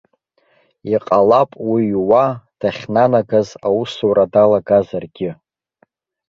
[0.93, 2.25] Иҟалап уи уа,
[2.59, 5.31] дахьнанагаз, аусура далагазаргьы.